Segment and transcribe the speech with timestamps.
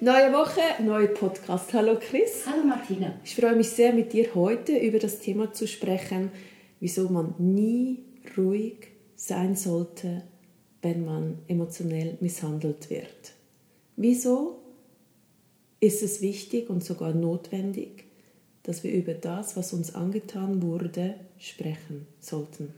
[0.00, 1.72] Neue Woche, neuer Podcast.
[1.72, 2.44] Hallo Chris.
[2.46, 3.20] Hallo Martina.
[3.24, 6.30] Ich freue mich sehr, mit dir heute über das Thema zu sprechen,
[6.80, 8.04] wieso man nie
[8.36, 10.22] ruhig sein sollte,
[10.82, 13.32] wenn man emotionell misshandelt wird.
[13.96, 14.60] Wieso
[15.80, 18.04] ist es wichtig und sogar notwendig,
[18.62, 22.72] dass wir über das, was uns angetan wurde, sprechen sollten?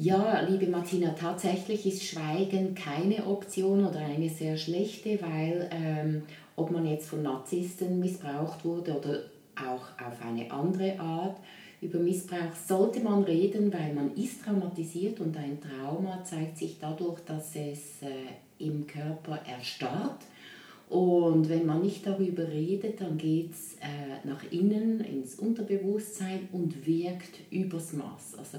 [0.00, 6.22] Ja, liebe Martina, tatsächlich ist Schweigen keine Option oder eine sehr schlechte, weil ähm,
[6.54, 9.22] ob man jetzt von Narzissten missbraucht wurde oder
[9.56, 11.38] auch auf eine andere Art,
[11.80, 17.18] über Missbrauch sollte man reden, weil man ist traumatisiert und ein Trauma zeigt sich dadurch,
[17.26, 20.22] dass es äh, im Körper erstarrt.
[20.88, 26.86] Und wenn man nicht darüber redet, dann geht es äh, nach innen ins Unterbewusstsein und
[26.86, 28.36] wirkt übers Maß.
[28.38, 28.58] Also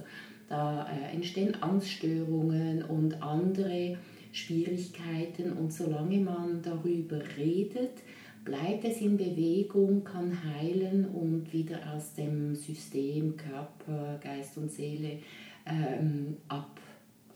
[0.49, 3.97] da äh, entstehen Angststörungen und andere
[4.31, 5.53] Schwierigkeiten.
[5.53, 8.01] Und solange man darüber redet,
[8.43, 15.19] bleibt es in Bewegung, kann heilen und wieder aus dem System Körper, Geist und Seele
[15.67, 16.79] ähm, ab,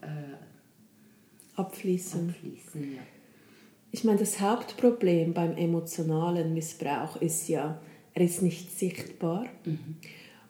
[0.02, 0.08] äh,
[1.56, 2.30] abfließen.
[2.30, 3.02] abfließen ja.
[3.92, 7.80] Ich meine, das Hauptproblem beim emotionalen Missbrauch ist ja,
[8.16, 9.98] er ist nicht sichtbar mhm.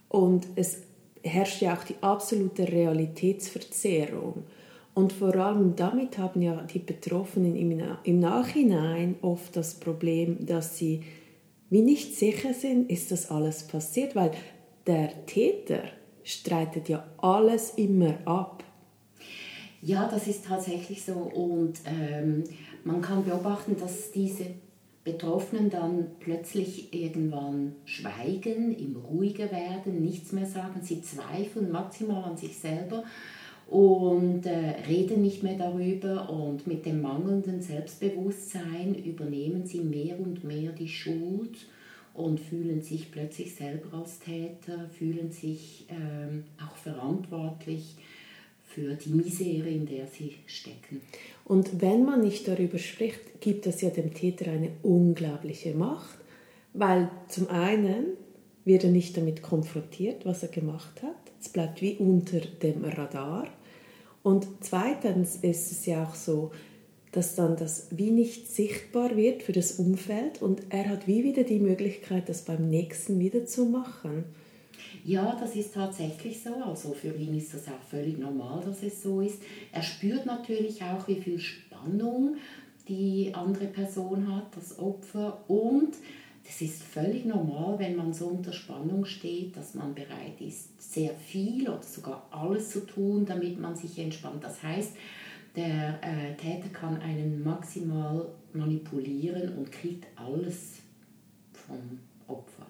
[0.07, 0.83] und es
[1.23, 4.43] herrscht ja auch die absolute Realitätsverzerrung.
[4.93, 11.01] Und vor allem damit haben ja die Betroffenen im, Nachhinein oft das Problem, dass sie
[11.69, 14.31] wie nicht sicher sind, ist das alles passiert, weil
[14.85, 15.81] der Täter
[16.23, 18.63] streitet ja alles immer ab.
[19.81, 22.43] Ja, das ist tatsächlich so und ähm,
[22.83, 24.45] man kann beobachten, dass diese
[25.03, 32.37] Betroffenen dann plötzlich irgendwann schweigen, immer ruhiger werden, nichts mehr sagen, sie zweifeln maximal an
[32.37, 33.03] sich selber
[33.67, 40.43] und äh, reden nicht mehr darüber und mit dem mangelnden Selbstbewusstsein übernehmen sie mehr und
[40.43, 41.57] mehr die Schuld
[42.13, 47.95] und fühlen sich plötzlich selber als Täter, fühlen sich ähm, auch verantwortlich
[48.73, 51.01] für die Misere, in der sie stecken.
[51.45, 56.17] Und wenn man nicht darüber spricht, gibt es ja dem Täter eine unglaubliche Macht,
[56.73, 58.05] weil zum einen
[58.65, 61.15] wird er nicht damit konfrontiert, was er gemacht hat.
[61.39, 63.47] Es bleibt wie unter dem Radar.
[64.23, 66.51] Und zweitens ist es ja auch so,
[67.11, 71.43] dass dann das wie nicht sichtbar wird für das Umfeld und er hat wie wieder
[71.43, 74.23] die Möglichkeit, das beim nächsten wieder zu machen.
[75.05, 76.55] Ja, das ist tatsächlich so.
[76.63, 79.41] Also für ihn ist das auch völlig normal, dass es so ist.
[79.71, 82.37] Er spürt natürlich auch, wie viel Spannung
[82.87, 85.43] die andere Person hat, das Opfer.
[85.49, 85.93] Und
[86.45, 91.13] das ist völlig normal, wenn man so unter Spannung steht, dass man bereit ist, sehr
[91.15, 94.43] viel oder sogar alles zu tun, damit man sich entspannt.
[94.43, 94.93] Das heißt,
[95.55, 100.79] der äh, Täter kann einen maximal manipulieren und kriegt alles
[101.53, 102.62] vom Opfer.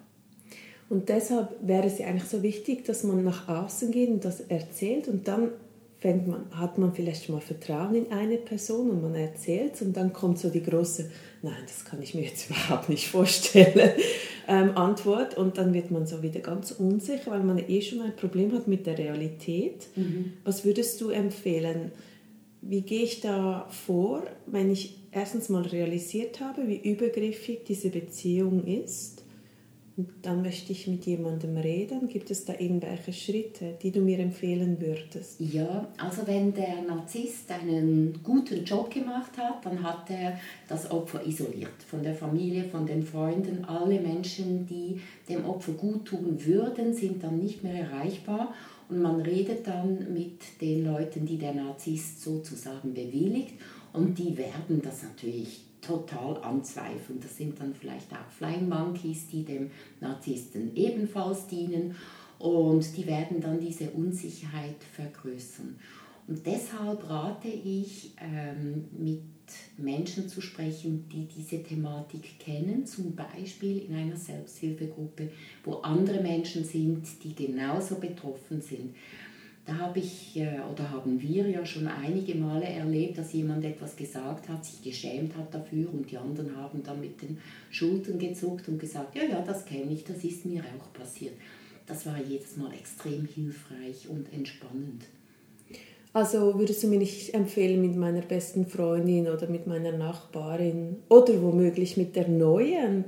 [0.94, 4.38] Und deshalb wäre es ja eigentlich so wichtig, dass man nach außen geht und das
[4.42, 5.48] erzählt und dann
[5.98, 9.96] fängt man, hat man vielleicht schon mal Vertrauen in eine Person und man erzählt und
[9.96, 11.10] dann kommt so die große,
[11.42, 13.90] nein, das kann ich mir jetzt überhaupt nicht vorstellen,
[14.46, 18.14] ähm, Antwort und dann wird man so wieder ganz unsicher, weil man eh schon ein
[18.14, 19.88] Problem hat mit der Realität.
[19.96, 20.34] Mhm.
[20.44, 21.90] Was würdest du empfehlen?
[22.60, 28.64] Wie gehe ich da vor, wenn ich erstens mal realisiert habe, wie übergriffig diese Beziehung
[28.64, 29.13] ist?
[30.22, 32.08] Dann möchte ich mit jemandem reden.
[32.08, 35.40] Gibt es da irgendwelche Schritte, die du mir empfehlen würdest?
[35.40, 40.38] Ja, also wenn der Narzisst einen guten Job gemacht hat, dann hat er
[40.68, 43.64] das Opfer isoliert von der Familie, von den Freunden.
[43.64, 48.52] Alle Menschen, die dem Opfer gut tun würden, sind dann nicht mehr erreichbar.
[48.88, 53.54] Und man redet dann mit den Leuten, die der Narzisst sozusagen bewilligt.
[53.92, 57.20] Und die werden das natürlich total anzweifeln.
[57.20, 59.70] Das sind dann vielleicht auch Flying Monkeys, die dem
[60.00, 61.96] Narzissten ebenfalls dienen
[62.38, 65.76] und die werden dann diese Unsicherheit vergrößern.
[66.26, 69.22] Und deshalb rate ich, ähm, mit
[69.76, 75.30] Menschen zu sprechen, die diese Thematik kennen, zum Beispiel in einer Selbsthilfegruppe,
[75.64, 78.94] wo andere Menschen sind, die genauso betroffen sind.
[79.66, 83.96] Da habe ich äh, oder haben wir ja schon einige Male erlebt, dass jemand etwas
[83.96, 87.38] gesagt hat, sich geschämt hat dafür und die anderen haben dann mit den
[87.70, 91.34] Schultern gezuckt und gesagt, ja, ja, das kenne ich, das ist mir auch passiert.
[91.86, 95.04] das war jedes Mal extrem hilfreich und entspannend.
[96.12, 101.42] Also würdest du mir nicht empfehlen, mit meiner besten Freundin oder mit meiner Nachbarin oder
[101.42, 103.04] womöglich mit der neuen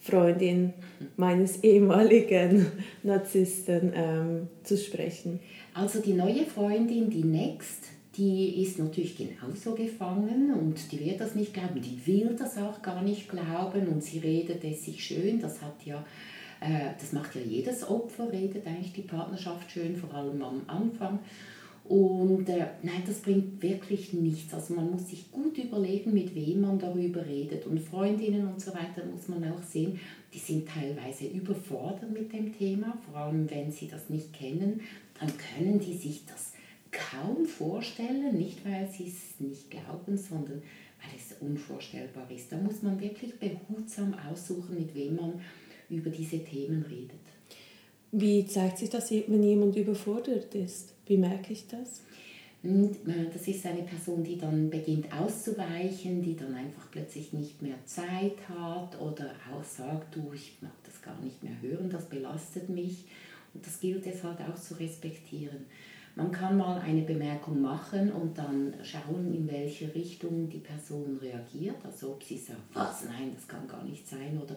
[0.00, 0.72] Freundin
[1.16, 2.66] meines ehemaligen
[3.02, 5.40] Narzissten ähm, zu sprechen?
[5.74, 7.84] Also die neue Freundin, die Next,
[8.16, 12.82] die ist natürlich genauso gefangen und die wird das nicht glauben, die will das auch
[12.82, 16.04] gar nicht glauben und sie redet es sich schön, das hat ja
[16.60, 21.20] äh, das macht ja jedes Opfer, redet eigentlich die Partnerschaft schön, vor allem am Anfang.
[21.88, 24.52] Und äh, nein, das bringt wirklich nichts.
[24.52, 27.66] Also man muss sich gut überlegen, mit wem man darüber redet.
[27.66, 29.98] Und Freundinnen und so weiter muss man auch sehen,
[30.34, 34.82] die sind teilweise überfordert mit dem Thema, vor allem wenn sie das nicht kennen,
[35.18, 36.52] dann können die sich das
[36.92, 40.58] kaum vorstellen, nicht weil sie es nicht glauben, sondern
[41.00, 42.52] weil es unvorstellbar ist.
[42.52, 45.40] Da muss man wirklich behutsam aussuchen, mit wem man
[45.88, 47.16] über diese Themen redet.
[48.12, 50.94] Wie zeigt sich das, wenn jemand überfordert ist?
[51.08, 52.02] Wie merke ich das?
[52.62, 52.88] Äh,
[53.32, 58.36] das ist eine Person, die dann beginnt auszuweichen, die dann einfach plötzlich nicht mehr Zeit
[58.48, 63.06] hat oder auch sagt, du, ich mag das gar nicht mehr hören, das belastet mich.
[63.54, 65.66] Und das gilt es halt auch zu respektieren.
[66.14, 71.76] Man kann mal eine Bemerkung machen und dann schauen, in welche Richtung die Person reagiert.
[71.84, 74.56] Also ob sie sagt, was, nein, das kann gar nicht sein oder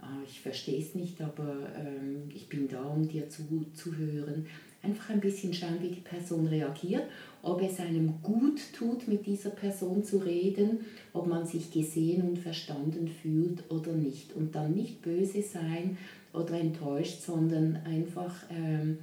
[0.00, 4.46] ah, ich verstehe es nicht, aber ähm, ich bin da, um dir zuzuhören.
[4.82, 7.04] Einfach ein bisschen schauen, wie die Person reagiert,
[7.42, 10.80] ob es einem gut tut, mit dieser Person zu reden,
[11.12, 14.32] ob man sich gesehen und verstanden fühlt oder nicht.
[14.34, 15.98] Und dann nicht böse sein
[16.32, 18.98] oder enttäuscht, sondern einfach ähm,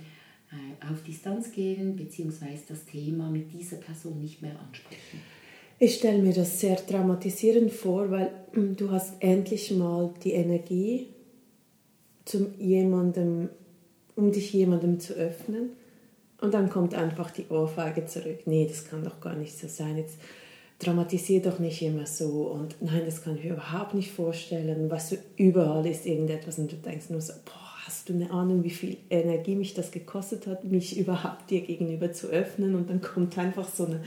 [0.52, 2.46] äh, auf Distanz gehen bzw.
[2.68, 5.20] das Thema mit dieser Person nicht mehr ansprechen.
[5.80, 11.08] Ich stelle mir das sehr traumatisierend vor, weil hm, du hast endlich mal die Energie,
[12.26, 13.50] zum jemandem
[14.18, 15.70] um dich jemandem zu öffnen.
[16.42, 18.42] Und dann kommt einfach die Ohrfeige zurück.
[18.46, 19.98] Nee, das kann doch gar nicht so sein.
[19.98, 20.20] Jetzt
[20.80, 22.48] dramatisier doch nicht immer so.
[22.48, 24.92] Und nein, das kann ich mir überhaupt nicht vorstellen.
[24.92, 28.64] Was du, überall ist irgendetwas und du denkst nur so, boah, hast du eine Ahnung,
[28.64, 32.76] wie viel Energie mich das gekostet hat, mich überhaupt dir gegenüber zu öffnen?
[32.76, 34.02] Und dann kommt einfach so eine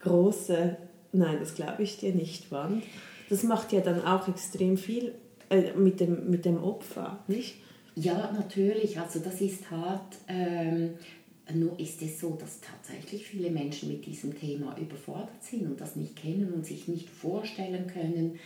[0.00, 0.76] große,
[1.12, 2.82] nein, das glaube ich dir nicht, Wand.
[3.28, 5.14] Das macht ja dann auch extrem viel
[5.50, 7.56] äh, mit, dem, mit dem Opfer, nicht?
[7.96, 8.98] Ja, natürlich.
[8.98, 10.16] Also das ist hart.
[10.28, 10.94] Ähm,
[11.54, 15.96] nur ist es so, dass tatsächlich viele Menschen mit diesem Thema überfordert sind und das
[15.96, 18.38] nicht kennen und sich nicht vorstellen können,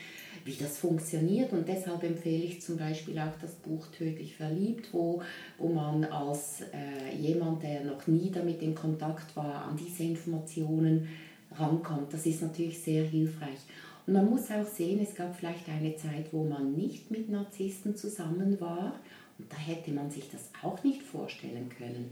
[0.44, 1.52] wie das funktioniert.
[1.52, 5.23] Und deshalb empfehle ich zum Beispiel auch das Buch Tödlich Verliebt, wo,
[5.58, 11.08] wo man als äh, jemand, der noch nie damit in Kontakt war, an diese Informationen
[11.52, 12.12] rankommt.
[12.12, 13.58] Das ist natürlich sehr hilfreich.
[14.06, 17.96] Und man muss auch sehen, es gab vielleicht eine Zeit, wo man nicht mit Narzissten
[17.96, 18.94] zusammen war
[19.38, 22.10] da hätte man sich das auch nicht vorstellen können.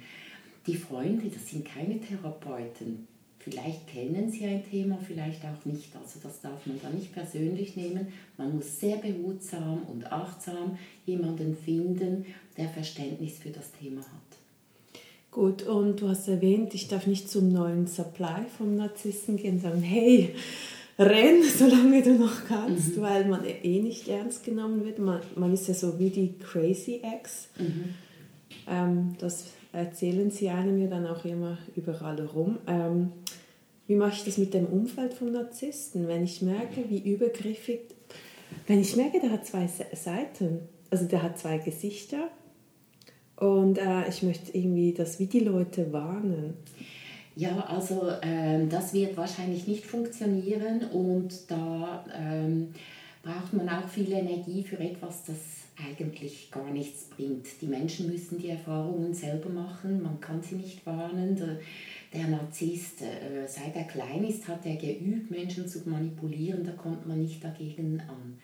[0.67, 3.07] Die Freunde, das sind keine Therapeuten.
[3.39, 5.95] Vielleicht kennen sie ein Thema, vielleicht auch nicht.
[5.97, 8.07] Also das darf man da nicht persönlich nehmen.
[8.37, 12.25] Man muss sehr behutsam und achtsam jemanden finden,
[12.57, 14.39] der Verständnis für das Thema hat.
[15.33, 19.63] Gut, und du hast erwähnt, ich darf nicht zum neuen Supply vom Narzissten gehen und
[19.63, 20.35] sagen, hey,
[20.99, 23.03] renn, solange du noch kannst, mhm.
[23.03, 24.99] weil man eh nicht ernst genommen wird.
[24.99, 27.49] Man, man ist ja so wie die Crazy Ex.
[27.59, 27.95] Mhm.
[28.69, 32.59] Ähm, das erzählen sie einem ja dann auch immer überall rum.
[32.67, 33.13] Ähm,
[33.87, 36.09] wie mache ich das mit dem Umfeld von Narzissten?
[36.09, 37.81] Wenn ich merke, wie übergriffig,
[38.67, 42.29] wenn ich merke, der hat zwei Seiten, also der hat zwei Gesichter
[43.37, 46.55] und äh, ich möchte irgendwie, dass wie die Leute warnen.
[47.35, 52.75] Ja, also ähm, das wird wahrscheinlich nicht funktionieren und da ähm,
[53.23, 55.37] braucht man auch viel Energie für etwas, das
[55.83, 57.47] eigentlich gar nichts bringt.
[57.63, 61.35] Die Menschen müssen die Erfahrungen selber machen, man kann sie nicht warnen.
[61.37, 61.59] Der,
[62.13, 67.07] der Narzisst, äh, seit er klein ist, hat er geübt, Menschen zu manipulieren, da kommt
[67.07, 68.39] man nicht dagegen an.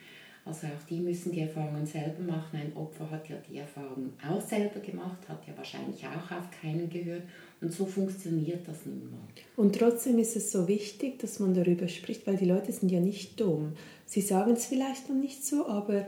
[0.46, 2.58] Also auch die müssen die Erfahrungen selber machen.
[2.58, 6.88] Ein Opfer hat ja die Erfahrung auch selber gemacht, hat ja wahrscheinlich auch auf keinen
[6.88, 7.24] gehört.
[7.60, 9.18] Und so funktioniert das nun mal.
[9.56, 13.00] Und trotzdem ist es so wichtig, dass man darüber spricht, weil die Leute sind ja
[13.00, 13.72] nicht dumm.
[14.06, 16.06] Sie sagen es vielleicht noch nicht so, aber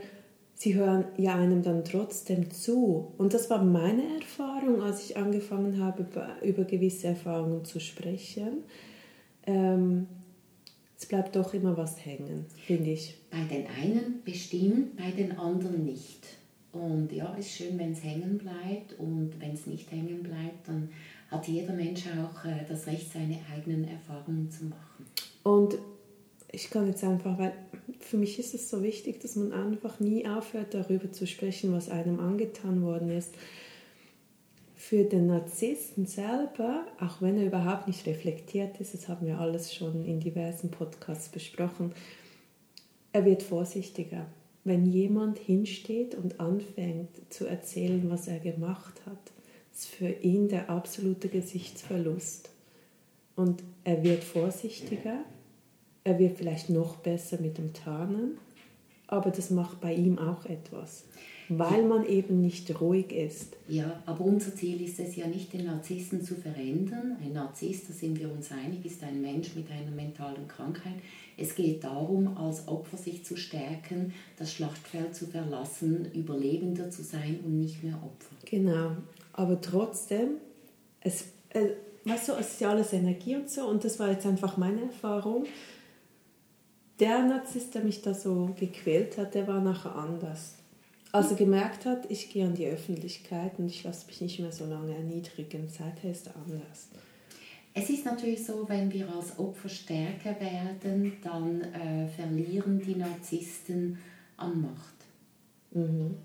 [0.55, 3.11] sie hören ja einem dann trotzdem zu.
[3.17, 6.05] Und das war meine Erfahrung, als ich angefangen habe,
[6.41, 8.63] über gewisse Erfahrungen zu sprechen.
[9.45, 10.07] Ähm,
[10.97, 13.17] es bleibt doch immer was hängen, finde ich.
[13.29, 16.27] Bei den einen bestimmt, bei den anderen nicht.
[16.71, 20.67] Und ja, es ist schön, wenn es hängen bleibt und wenn es nicht hängen bleibt,
[20.67, 20.89] dann
[21.31, 25.05] hat jeder Mensch auch äh, das Recht, seine eigenen Erfahrungen zu machen.
[25.43, 25.77] Und
[26.51, 27.53] ich kann jetzt einfach, weil
[27.99, 31.89] für mich ist es so wichtig, dass man einfach nie aufhört, darüber zu sprechen, was
[31.89, 33.33] einem angetan worden ist.
[34.75, 39.73] für den Narzissten selber, auch wenn er überhaupt nicht reflektiert ist, das haben wir alles
[39.73, 41.93] schon in diversen Podcasts besprochen,
[43.13, 44.25] er wird vorsichtiger.
[44.63, 49.31] Wenn jemand hinsteht und anfängt zu erzählen, was er gemacht hat,
[49.73, 52.49] ist für ihn der absolute Gesichtsverlust.
[53.35, 55.19] Und er wird vorsichtiger,
[56.03, 58.37] er wird vielleicht noch besser mit dem Tarnen,
[59.07, 61.05] aber das macht bei ihm auch etwas
[61.57, 63.57] weil man eben nicht ruhig ist.
[63.67, 67.17] Ja, aber unser Ziel ist es ja nicht, den Narzissten zu verändern.
[67.21, 70.95] Ein Narzisst, da sind wir uns einig, ist ein Mensch mit einer mentalen Krankheit.
[71.37, 77.39] Es geht darum, als Opfer sich zu stärken, das Schlachtfeld zu verlassen, Überlebender zu sein
[77.43, 78.35] und nicht mehr Opfer.
[78.45, 78.95] Genau,
[79.33, 80.37] aber trotzdem,
[81.01, 81.69] es, äh,
[82.05, 84.81] weißt du, es ist ja alles Energie und so und das war jetzt einfach meine
[84.81, 85.45] Erfahrung.
[86.99, 90.55] Der Narzisst, der mich da so gequält hat, der war nachher anders
[91.11, 94.51] als er gemerkt hat, ich gehe an die Öffentlichkeit und ich lasse mich nicht mehr
[94.51, 96.89] so lange erniedrigen, seither ist er anders.
[97.73, 103.97] Es ist natürlich so, wenn wir als Opfer stärker werden, dann äh, verlieren die Narzissten
[104.37, 104.95] an Macht.
[105.71, 106.15] Mhm.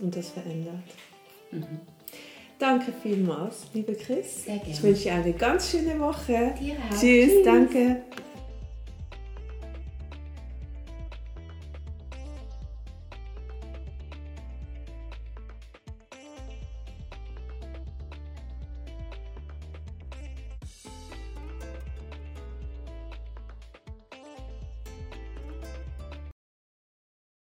[0.00, 0.82] Und das verändert.
[1.50, 1.80] Mhm.
[2.58, 4.44] Danke vielmals, liebe Chris.
[4.44, 4.70] Sehr gerne.
[4.72, 6.54] Ich wünsche dir eine ganz schöne Woche.
[6.60, 6.98] Dir auch.
[6.98, 7.44] Tschüss, Tschüss.
[7.44, 8.02] danke.